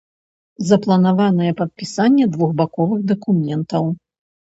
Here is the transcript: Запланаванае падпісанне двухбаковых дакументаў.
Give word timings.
Запланаванае 0.69 1.51
падпісанне 1.59 2.25
двухбаковых 2.37 3.05
дакументаў. 3.13 3.83